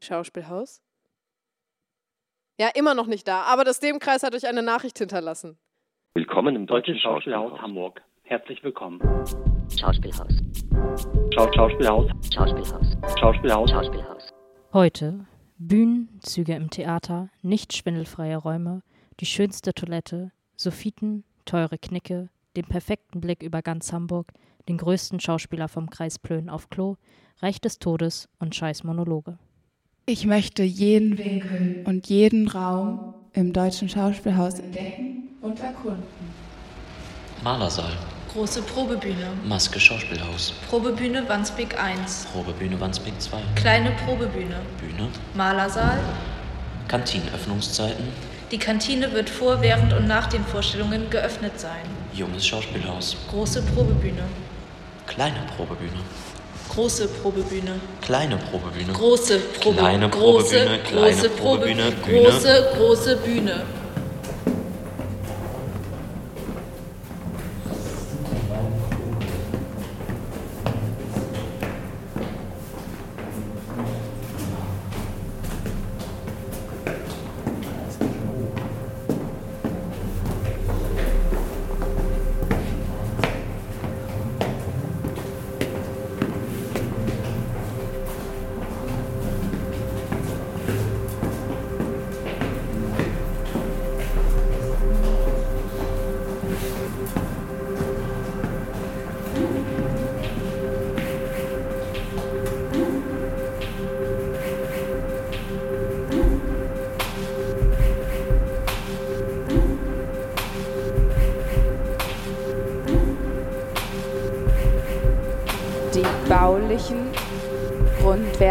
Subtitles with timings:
[0.00, 0.82] Schauspielhaus?
[2.58, 5.58] Ja, immer noch nicht da, aber das Themenkreis hat euch eine Nachricht hinterlassen.
[6.14, 7.60] Willkommen im Deutschen Schauspielhaus.
[7.60, 8.02] Hamburg.
[8.22, 9.00] Herzlich willkommen.
[9.78, 10.32] Schauspielhaus.
[11.34, 12.10] Schau Schauspielhaus.
[12.34, 12.96] Schauspielhaus.
[13.20, 13.70] Schauspielhaus.
[13.70, 14.32] Schauspielhaus.
[14.72, 15.26] Heute
[15.58, 18.82] Bühnenzüge im Theater, nicht schwindelfreie Räume,
[19.18, 24.32] die schönste Toilette, Sophiten, teure Knicke, den perfekten Blick über ganz Hamburg,
[24.68, 26.96] den größten Schauspieler vom Kreis Plön auf Klo,
[27.40, 29.38] Reich des Todes und scheiß Monologe.
[30.10, 36.02] Ich möchte jeden Winkel und jeden Raum im Deutschen Schauspielhaus entdecken und erkunden.
[37.44, 37.92] Malersaal,
[38.32, 39.26] Große Probebühne.
[39.46, 42.26] Maske Schauspielhaus, Probebühne Wandsbek 1.
[42.32, 44.56] Probebühne Wandsbek 2, Kleine Probebühne.
[44.80, 45.98] Bühne, Malersaal.
[46.88, 48.06] Kantinenöffnungszeiten,
[48.50, 51.84] Die Kantine wird vor, während und nach den Vorstellungen geöffnet sein.
[52.14, 54.22] junges Schauspielhaus, Große Probebühne.
[55.06, 56.00] kleine Probebühne,
[56.68, 57.80] Große Probebühne.
[58.02, 62.22] kleine Probebühne, Große Probe Kleine große, Probebühne, kleine große Probebühne, Probe- Bühne.
[62.30, 63.62] Große, große Bühne.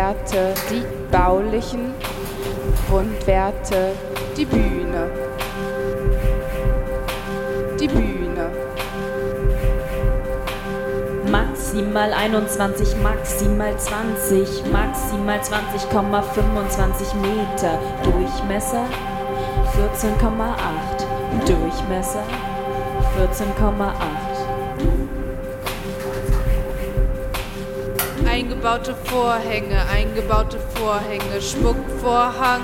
[0.07, 1.93] Grundwerte, die baulichen
[2.89, 3.91] Grundwerte,
[4.37, 5.09] die Bühne.
[7.77, 8.49] Die Bühne.
[11.29, 17.77] Maximal 21, maximal 20, maximal 20,25 Meter.
[18.03, 18.85] Durchmesser
[19.75, 21.45] 14,8.
[21.45, 22.23] Durchmesser
[23.19, 24.26] 14,8.
[28.57, 32.61] Eingebaute Vorhänge, eingebaute Vorhänge, Spuckvorhang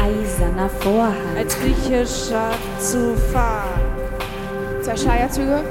[0.00, 1.36] Eiserner Vorhang.
[1.36, 3.80] als griechischer zu fahren.
[4.82, 5.64] Zwei Scheierzüge,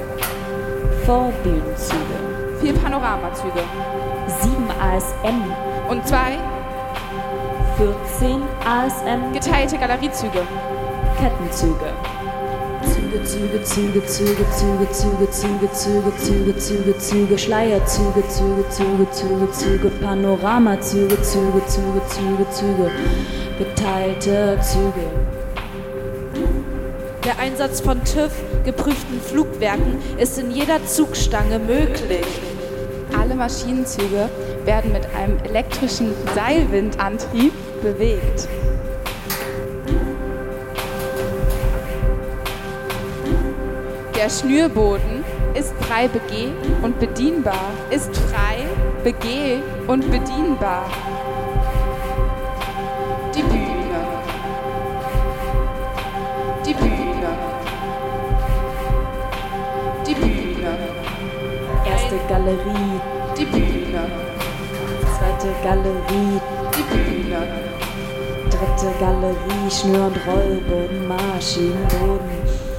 [1.06, 2.58] Vorbühnenzüge.
[2.60, 3.62] vier Panoramazüge
[4.42, 5.42] 7 ASM.
[5.88, 6.36] und zwei
[7.78, 9.32] 14 ASM.
[9.32, 10.42] geteilte Galeriezüge.
[11.18, 11.94] Kettenzüge.
[13.24, 19.52] Züge, Züge, Züge, Züge, Züge, Züge, Züge, Züge, Züge, Züge, Züge, Schleierzüge, Züge, Züge, Züge,
[19.52, 22.90] Züge, Panoramazüge, Züge, Züge, Züge, Züge,
[23.58, 25.06] geteilte Züge.
[27.24, 28.32] Der Einsatz von TÜV
[28.64, 32.26] geprüften Flugwerken ist in jeder Zugstange möglich.
[33.18, 34.28] Alle Maschinenzüge
[34.64, 37.52] werden mit einem elektrischen Seilwindantrieb
[37.82, 38.48] bewegt.
[44.16, 45.22] Der Schnürboden
[45.52, 46.48] ist frei begeh
[46.80, 47.70] und bedienbar.
[47.90, 48.66] Ist frei,
[49.04, 50.86] begeh und bedienbar.
[53.34, 54.00] Die Bühne.
[56.64, 57.28] Die Bühne.
[60.06, 60.78] Die Bühne.
[61.84, 63.00] Erste Galerie,
[63.36, 64.00] Die Bühne.
[65.18, 66.40] zweite Galerie,
[66.74, 67.46] Die Bühne.
[68.48, 72.75] dritte Galerie, Schnür- und Rollboden, Maschinenboden.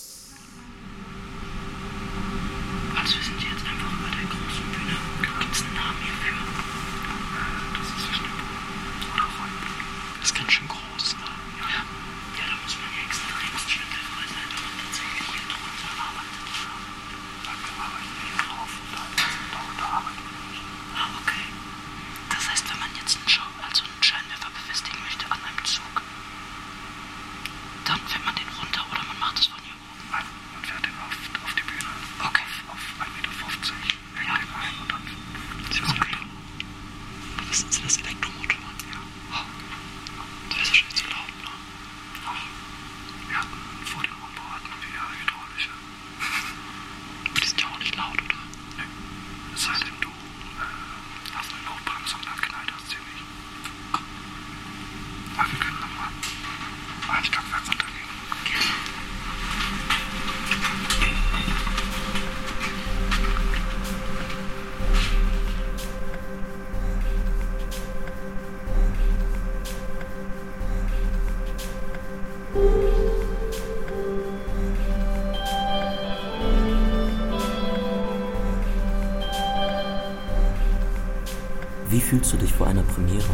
[82.09, 83.29] Fühlst du dich vor einer Premiere?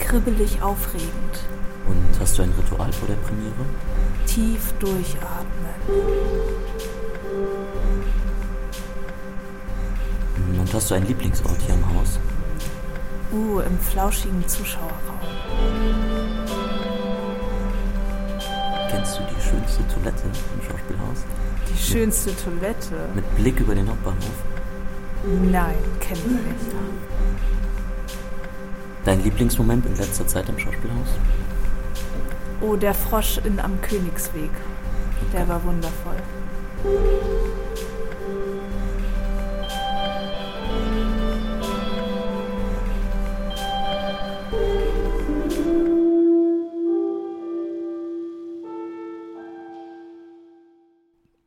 [0.00, 1.34] Kribbelig aufregend.
[1.86, 3.64] Und hast du ein Ritual vor der Premiere?
[4.26, 5.74] Tief durchatmen.
[10.58, 12.18] Und hast du einen Lieblingsort hier im Haus?
[13.32, 15.20] Uh, im flauschigen Zuschauerraum.
[18.90, 21.24] Kennst du die schönste Toilette im Schauspielhaus?
[21.72, 23.08] Die schönste Toilette?
[23.14, 24.34] Mit Blick über den Hauptbahnhof?
[25.52, 27.13] Nein, kenne ich nicht.
[29.04, 31.08] Dein Lieblingsmoment in letzter Zeit im Schauspielhaus?
[32.62, 34.50] Oh, der Frosch in Am Königsweg.
[35.32, 36.16] Der war wundervoll.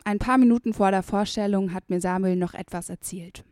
[0.03, 3.43] Ein paar Minuten vor der Vorstellung hat mir Samuel noch etwas erzählt.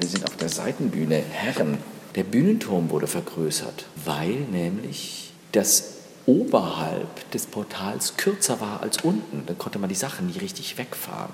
[0.00, 1.16] Wir sind auf der Seitenbühne.
[1.16, 1.78] Herren,
[2.16, 5.94] der Bühnenturm wurde vergrößert, weil nämlich das
[6.26, 9.44] oberhalb des Portals kürzer war als unten.
[9.46, 11.32] Dann konnte man die Sachen nie richtig wegfahren.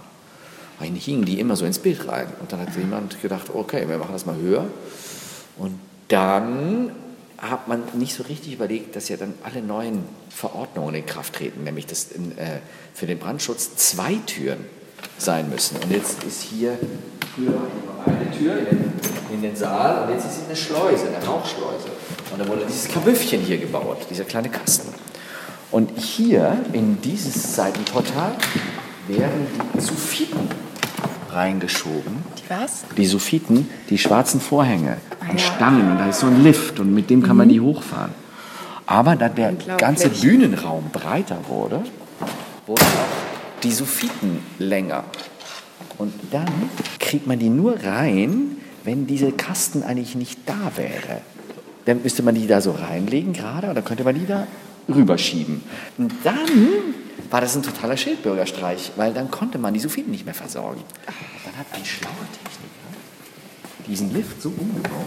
[0.79, 2.29] Dann hingen die immer so ins Bild rein.
[2.41, 4.67] Und dann hat jemand gedacht, okay, wir machen das mal höher.
[5.56, 5.79] Und
[6.09, 6.93] dann
[7.39, 11.65] hat man nicht so richtig überlegt, dass ja dann alle neuen Verordnungen in Kraft treten,
[11.65, 12.59] nämlich dass in, äh,
[12.93, 14.67] für den Brandschutz zwei Türen
[15.17, 15.77] sein müssen.
[15.79, 16.79] Und jetzt ist hier
[17.35, 17.61] früher
[18.06, 18.93] eine Tür in den,
[19.32, 21.88] in den Saal und jetzt ist hier eine Schleuse, eine Rauchschleuse.
[22.32, 24.93] Und da wurde dieses Kabüffchen hier gebaut, dieser kleine Kasten.
[25.71, 28.32] Und hier in dieses Seitenportal
[29.06, 30.49] werden die Suffiten
[31.31, 32.25] reingeschoben.
[32.38, 32.85] Die was?
[32.97, 35.93] Die Suffiten, die schwarzen Vorhänge an Stangen.
[35.93, 38.12] Und da ist so ein Lift und mit dem kann man die hochfahren.
[38.87, 41.82] Aber da der ganze Bühnenraum breiter wurde,
[42.67, 45.05] wurden auch die Suffiten länger.
[46.00, 46.49] Und dann
[46.99, 51.20] kriegt man die nur rein, wenn diese Kasten eigentlich nicht da wäre.
[51.85, 54.47] Dann müsste man die da so reinlegen gerade und dann könnte man die da
[54.88, 55.61] rüberschieben.
[55.99, 56.94] Und dann
[57.29, 60.81] war das ein totaler Schildbürgerstreich, weil dann konnte man die Suffiten nicht mehr versorgen.
[61.44, 65.05] Dann hat ein schlauer Techniker diesen Lift so umgebaut,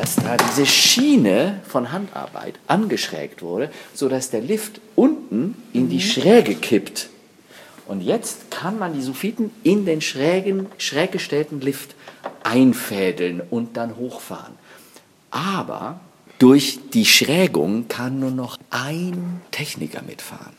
[0.00, 6.56] dass da diese Schiene von Handarbeit angeschrägt wurde, sodass der Lift unten in die Schräge
[6.56, 7.08] kippt.
[7.86, 11.94] Und jetzt kann man die Suffiten in den schrägen, schräg gestellten Lift
[12.44, 14.54] einfädeln und dann hochfahren.
[15.30, 16.00] Aber
[16.38, 20.52] durch die Schrägung kann nur noch ein Techniker mitfahren.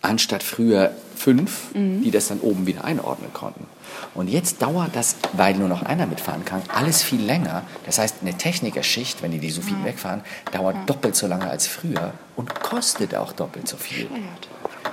[0.00, 3.66] Anstatt früher fünf, die das dann oben wieder einordnen konnten.
[4.14, 7.64] Und jetzt dauert das, weil nur noch einer mitfahren kann, alles viel länger.
[7.84, 10.22] Das heißt, eine Technikerschicht, wenn die die Suffiten wegfahren,
[10.52, 14.08] dauert doppelt so lange als früher und kostet auch doppelt so viel.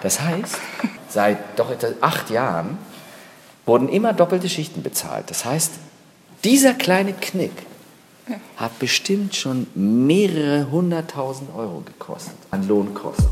[0.01, 0.57] Das heißt,
[1.15, 2.77] seit doch etwa acht Jahren
[3.65, 5.31] wurden immer doppelte Schichten bezahlt.
[5.31, 5.72] Das heißt,
[6.43, 7.53] dieser kleine Knick
[8.57, 13.29] hat bestimmt schon mehrere hunderttausend Euro gekostet an Lohnkosten.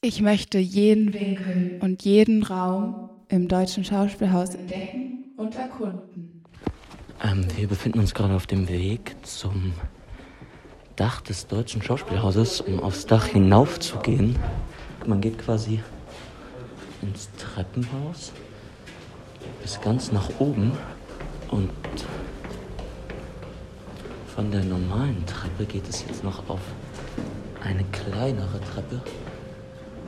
[0.00, 6.44] Ich möchte jeden Winkel und jeden Raum im Deutschen Schauspielhaus entdecken und erkunden.
[7.22, 9.72] Ähm, wir befinden uns gerade auf dem Weg zum
[10.96, 14.38] Dach des Deutschen Schauspielhauses, um aufs Dach hinaufzugehen.
[15.06, 15.82] Man geht quasi
[17.02, 18.30] ins Treppenhaus
[19.60, 20.72] bis ganz nach oben
[21.50, 21.70] und
[24.34, 26.60] von der normalen Treppe geht es jetzt noch auf
[27.62, 29.00] eine kleinere Treppe,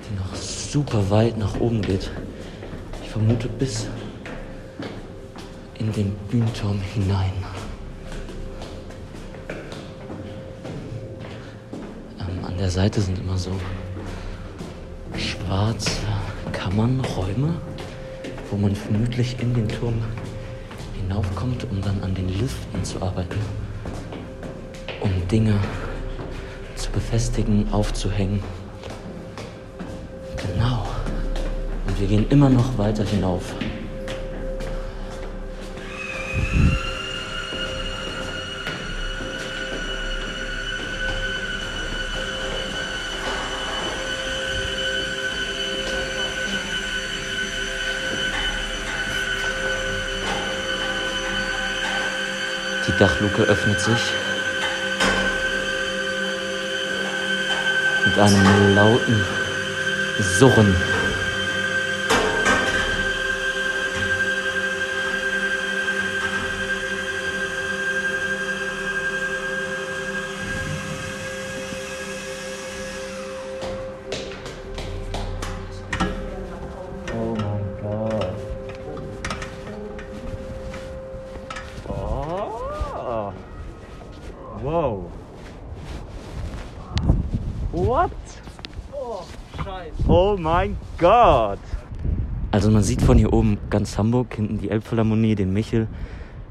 [0.08, 2.10] die noch super weit nach oben geht.
[3.02, 3.88] Ich vermute bis
[5.78, 7.32] in den Bühnenturm hinein.
[12.66, 13.52] Der Seite sind immer so
[15.16, 16.00] schwarze
[16.50, 17.54] Kammern, Räume,
[18.50, 19.94] wo man vermutlich in den Turm
[21.00, 23.38] hinaufkommt, um dann an den Liften zu arbeiten,
[25.00, 25.54] um Dinge
[26.74, 28.42] zu befestigen, aufzuhängen.
[30.36, 30.88] Genau.
[31.86, 33.54] Und wir gehen immer noch weiter hinauf.
[52.86, 54.12] Die Dachluke öffnet sich.
[58.04, 59.24] Mit einem lauten
[60.20, 60.74] Surren.
[84.66, 85.04] Wow.
[87.70, 88.10] What?
[88.92, 89.22] Oh,
[89.62, 89.92] scheiße.
[90.08, 91.60] Oh mein Gott.
[92.50, 95.86] Also man sieht von hier oben ganz Hamburg, hinten die Elbphilharmonie, den Michel,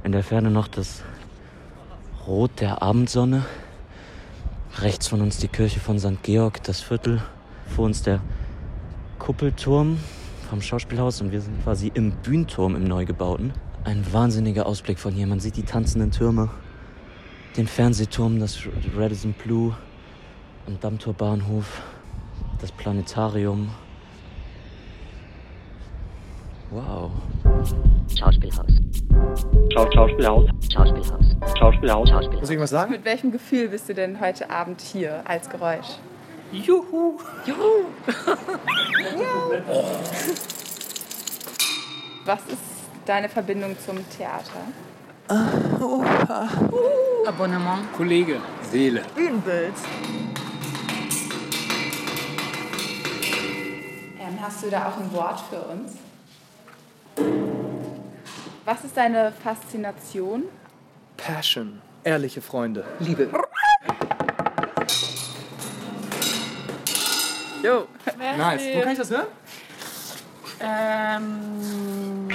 [0.05, 1.03] in der Ferne noch das
[2.25, 3.43] Rot der Abendsonne.
[4.77, 6.23] Rechts von uns die Kirche von St.
[6.23, 7.21] Georg, das Viertel.
[7.75, 8.21] Vor uns der
[9.19, 9.97] Kuppelturm
[10.49, 13.51] vom Schauspielhaus und wir sind quasi im Bühnturm im Neugebauten.
[13.83, 15.27] Ein wahnsinniger Ausblick von hier.
[15.27, 16.49] Man sieht die tanzenden Türme,
[17.57, 18.59] den Fernsehturm, das
[18.95, 19.75] Radisson Blue
[20.67, 21.81] am Dammtor Bahnhof,
[22.59, 23.69] das Planetarium.
[26.71, 27.11] Wow.
[28.17, 28.71] Schauspielhaus.
[29.73, 30.49] Schau Schauspielhaus.
[30.73, 31.25] Schauspielhaus.
[31.57, 32.09] Schauspielhaus.
[32.09, 32.41] Schauspielhaus.
[32.41, 32.91] Muss ich was sagen?
[32.91, 35.99] Mit welchem Gefühl bist du denn heute Abend hier als Geräusch?
[36.51, 37.17] Juhu.
[37.45, 37.85] Juhu.
[42.25, 42.59] Was ist
[43.05, 44.59] deine Verbindung zum Theater?
[47.25, 47.79] Abonnement.
[47.97, 48.39] Kollege.
[48.71, 49.01] Seele.
[49.15, 49.73] Bühnenbild.
[54.19, 55.93] Ähm, hast du da auch ein Wort für uns?
[58.65, 60.43] Was ist deine Faszination?
[61.17, 61.81] Passion.
[62.03, 62.83] Ehrliche Freunde.
[62.99, 63.29] Liebe.
[67.63, 67.87] Jo.
[68.37, 68.61] Nice.
[68.75, 69.27] Wo kann ich das hören?
[70.61, 72.29] Ähm.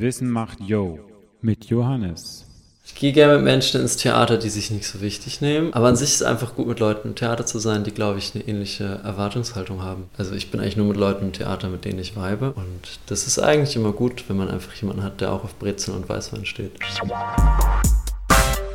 [0.00, 0.98] Wissen macht Yo
[1.40, 2.44] mit Johannes.
[2.84, 5.72] Ich gehe gerne mit Menschen ins Theater, die sich nicht so wichtig nehmen.
[5.72, 8.18] Aber an sich ist es einfach gut, mit Leuten im Theater zu sein, die, glaube
[8.18, 10.04] ich, eine ähnliche Erwartungshaltung haben.
[10.18, 12.52] Also ich bin eigentlich nur mit Leuten im Theater, mit denen ich vibe.
[12.52, 15.96] Und das ist eigentlich immer gut, wenn man einfach jemanden hat, der auch auf Brezeln
[15.96, 16.72] und Weißwein steht.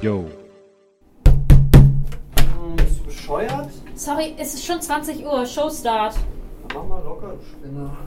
[0.01, 0.25] Yo.
[2.75, 3.69] Bist du bescheuert?
[3.95, 5.45] Sorry, es ist schon 20 Uhr.
[5.45, 6.15] Showstart.
[6.73, 7.97] Mach mal locker, du Spinner.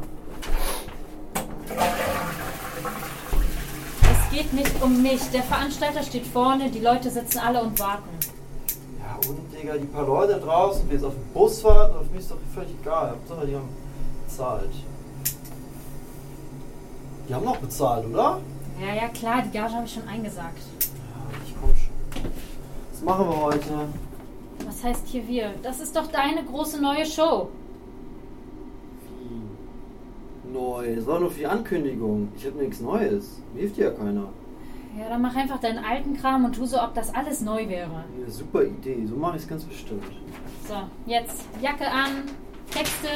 [4.35, 5.21] Es geht nicht um mich.
[5.33, 8.09] Der Veranstalter steht vorne, die Leute sitzen alle und warten.
[8.99, 12.21] Ja und, Digga, die paar Leute draußen, die jetzt auf den Bus warten, auf mich
[12.21, 13.11] ist doch völlig egal.
[13.11, 13.69] Hauptsache, die haben
[14.27, 14.71] bezahlt.
[17.29, 18.41] Die haben noch bezahlt, oder?
[18.81, 20.59] Ja, ja, klar, die Gage habe ich schon eingesagt.
[20.81, 22.33] Ja, ich komm schon.
[22.91, 23.89] Was machen wir heute?
[24.67, 25.55] Was heißt hier wir?
[25.63, 27.51] Das ist doch deine große neue Show.
[30.55, 30.95] Neu.
[30.95, 32.29] Das war nur für die Ankündigung.
[32.37, 33.43] Ich hab nichts Neues.
[33.53, 34.29] Mir hilft dir ja keiner.
[34.97, 38.05] Ja, dann mach einfach deinen alten Kram und tu so, ob das alles neu wäre.
[38.17, 39.05] Eine super Idee.
[39.07, 40.05] So mache ich es ganz bestimmt.
[40.69, 40.75] So,
[41.07, 42.23] jetzt Jacke an,
[42.71, 43.09] Texte,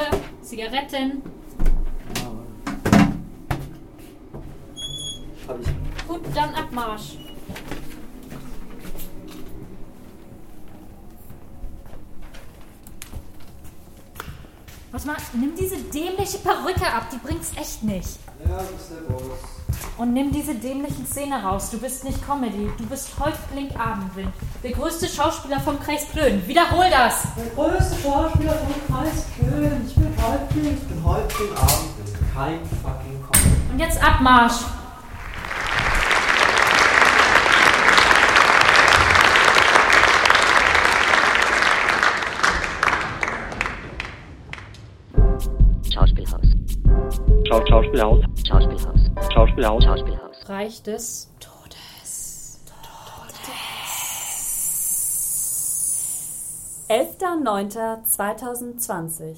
[0.42, 1.22] Zigaretten.
[5.46, 6.08] Hab ich.
[6.08, 7.16] Gut, dann Abmarsch.
[15.08, 18.18] Mal, nimm diese dämliche Perücke ab, die bringt's echt nicht.
[18.46, 19.22] Ja, das ist der Boss.
[19.96, 21.70] Und nimm diese dämlichen Szene raus.
[21.70, 24.32] Du bist nicht Comedy, du bist Häuptling Abendwind.
[24.62, 26.46] Der größte Schauspieler vom Kreis Plön.
[26.46, 27.22] Wiederhol das!
[27.36, 29.86] Der größte Schauspieler vom Kreis Plön.
[29.86, 30.78] Ich bin Häuptling.
[30.78, 32.34] Ich bin Häuptling Abendwind.
[32.34, 33.40] Kein fucking Kopf.
[33.72, 34.77] Und jetzt Abmarsch!
[47.88, 48.20] Schauspielhaus.
[48.46, 49.00] Schauspielhaus.
[49.32, 49.82] Schauspielhaus.
[49.84, 50.48] Schauspielhaus.
[50.48, 52.60] Reich des Todes.
[56.90, 59.36] 11.09.2020.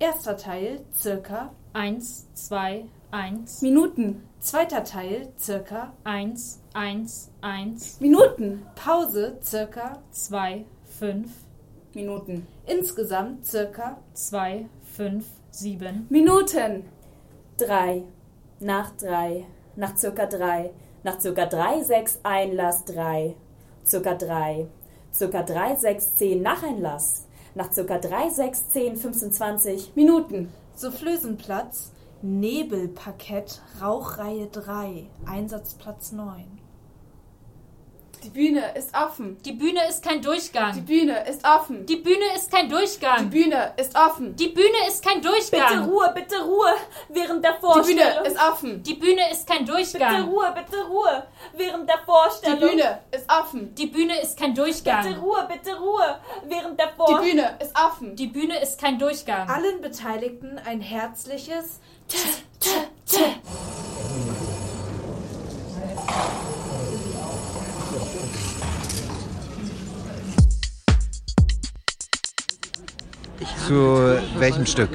[0.00, 3.62] Erster Teil circa 1, 2, 1.
[3.62, 4.24] Minuten.
[4.40, 8.00] Zweiter Teil circa 1, 1, 1.
[8.00, 8.66] Minuten.
[8.74, 10.64] Pause circa 2,
[10.98, 11.30] 5.
[11.94, 12.44] Minuten.
[12.66, 16.06] Insgesamt circa 2, 5, 7.
[16.10, 16.84] Minuten.
[17.58, 18.04] Drei.
[18.60, 19.44] Nach drei.
[19.74, 20.70] Nach circa drei.
[21.02, 23.34] Nach circa drei, sechs, Einlass drei.
[23.84, 24.68] Circa drei.
[25.12, 27.26] Circa drei, sechs, zehn, Nacheinlass.
[27.56, 29.96] Nach circa drei, sechs, zehn, 15, 20.
[29.96, 30.52] Minuten.
[30.76, 31.90] Soufflösenplatz.
[32.22, 33.60] Nebelparkett.
[33.82, 35.06] Rauchreihe 3.
[35.26, 36.60] Einsatzplatz 9.
[38.22, 39.38] Die Bühne ist offen.
[39.44, 40.72] Die Bühne ist kein Durchgang.
[40.74, 41.86] Die Bühne ist offen.
[41.86, 43.30] Die Bühne ist kein Durchgang.
[43.30, 44.34] Die Bühne ist offen.
[44.36, 45.68] Die Bühne ist kein Durchgang.
[45.68, 46.74] Bitte Ruhe, bitte Ruhe.
[47.08, 47.90] Während der Die Vorstellung.
[47.90, 48.82] Bühne ist offen.
[48.82, 50.24] Die Bühne ist kein Bitte Durchgang.
[50.28, 51.24] Ruhe, bitte Ruhe.
[51.56, 52.70] Während der Die Vorstellung.
[52.70, 53.74] Bühne ist offen.
[53.74, 55.02] Die Bühne ist kein Durchgang.
[55.06, 56.18] Bitte Ruhe, bitte Ruhe.
[56.48, 57.24] Während der Die Vorstellung.
[57.30, 58.16] Bühne ist offen.
[58.16, 59.48] Die Bühne ist kein Durchgang.
[59.48, 62.16] Allen Beteiligten ein herzliches T,
[62.60, 62.68] T,
[63.06, 63.18] T.
[73.68, 74.88] Zu welchem Stück?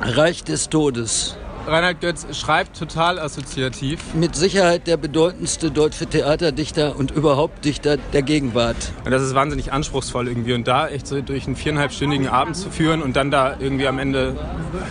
[0.00, 1.36] Reich des Todes.
[1.66, 4.14] Reinhard Götz schreibt total assoziativ.
[4.14, 8.76] Mit Sicherheit der bedeutendste deutsche Theaterdichter und überhaupt Dichter der Gegenwart.
[9.04, 10.52] Und das ist wahnsinnig anspruchsvoll irgendwie.
[10.52, 13.98] Und da echt so durch einen viereinhalbstündigen Abend zu führen und dann da irgendwie am
[13.98, 14.36] Ende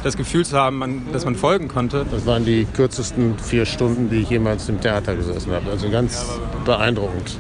[0.04, 2.06] das Gefühl zu haben, man, dass man folgen konnte.
[2.12, 5.72] Das waren die kürzesten vier Stunden, die ich jemals im Theater gesessen habe.
[5.72, 6.26] Also ganz
[6.66, 7.38] beeindruckend.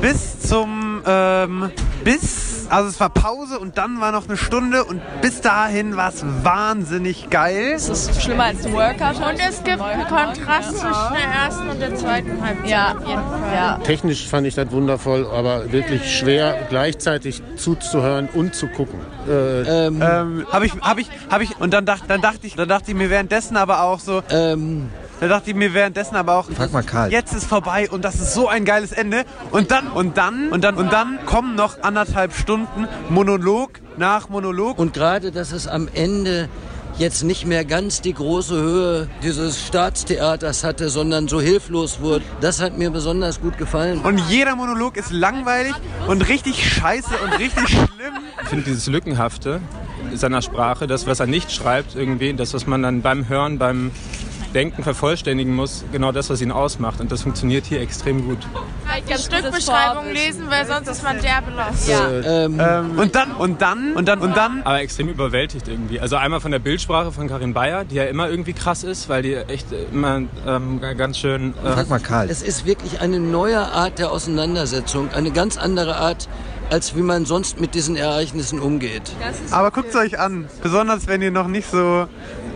[0.00, 1.70] Bis zum, ähm,
[2.04, 6.08] bis, also es war Pause und dann war noch eine Stunde und bis dahin war
[6.10, 7.72] es wahnsinnig geil.
[7.74, 9.16] Es ist schlimmer als ein Workout.
[9.16, 12.68] Und es gibt einen Kontrast zwischen der ersten und der zweiten Halbzeit.
[12.68, 13.54] Ja, auf jeden Fall.
[13.54, 13.78] Ja.
[13.84, 19.00] Technisch fand ich das wundervoll, aber wirklich schwer, gleichzeitig zuzuhören und zu gucken.
[19.28, 22.68] Äh, Ähm, habe ich, habe ich, habe ich, und dann dachte, dann dachte ich, dann
[22.68, 24.88] dachte ich mir währenddessen aber auch so, ähm,
[25.20, 27.12] da dachte ich mir währenddessen aber auch, Frag mal Karl.
[27.12, 29.24] jetzt ist vorbei und das ist so ein geiles Ende.
[29.50, 34.78] Und dann, und dann, und dann, und dann kommen noch anderthalb Stunden Monolog nach Monolog.
[34.78, 36.48] Und gerade, dass es am Ende
[36.98, 42.60] jetzt nicht mehr ganz die große Höhe dieses Staatstheaters hatte, sondern so hilflos wurde, das
[42.60, 44.00] hat mir besonders gut gefallen.
[44.00, 45.74] Und jeder Monolog ist langweilig
[46.08, 48.14] und richtig scheiße und richtig schlimm.
[48.42, 49.60] Ich finde dieses Lückenhafte
[50.14, 53.92] seiner Sprache, das, was er nicht schreibt, irgendwie, das, was man dann beim Hören, beim
[54.54, 57.00] Denken vervollständigen muss, genau das, was ihn ausmacht.
[57.00, 58.38] Und das funktioniert hier extrem gut.
[59.08, 61.90] Die Stückbeschreibung lesen, weil sonst ist man derbe lost.
[62.26, 62.60] Ähm,
[62.98, 64.62] und dann, und dann, und dann, und dann.
[64.64, 66.00] Aber extrem überwältigt irgendwie.
[66.00, 69.22] Also einmal von der Bildsprache von Karin Bayer, die ja immer irgendwie krass ist, weil
[69.22, 71.54] die echt immer ähm, ganz schön...
[71.64, 76.28] Ähm, Es ist wirklich eine neue Art der Auseinandersetzung, eine ganz andere Art,
[76.70, 79.02] als wie man sonst mit diesen Ereignissen umgeht.
[79.50, 82.06] Aber guckt es euch an, besonders wenn ihr noch nicht so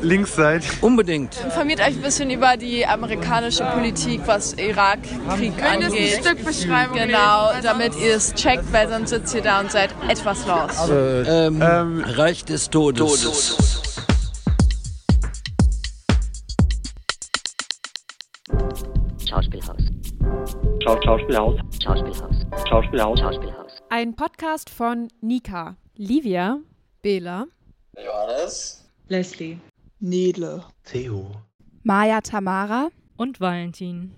[0.03, 0.63] links seid.
[0.81, 1.37] Unbedingt.
[1.45, 6.21] Informiert euch ein bisschen über die amerikanische Politik, was Irakkrieg angeht.
[6.21, 9.91] Stückbeschreibung Genau, lesen, weil damit ihr es checkt, weil sonst sitzt ihr da und seid
[10.09, 10.91] etwas lost.
[10.91, 13.57] Ähm, Reich des Todes.
[19.29, 19.83] Schauspielhaus.
[20.83, 21.61] Schau Schauspielhaus.
[21.83, 22.37] Schauspielhaus.
[22.69, 23.19] Schauspielhaus.
[23.21, 23.73] Schauspielhaus.
[23.91, 25.77] Ein Podcast von Nika.
[25.97, 26.59] Livia,
[27.03, 27.47] Bela,
[27.97, 28.85] Johannes.
[29.09, 29.59] Leslie.
[30.07, 30.63] Nele.
[30.85, 31.31] Theo.
[31.83, 32.91] Maja Tamara.
[33.17, 34.13] und Valentin.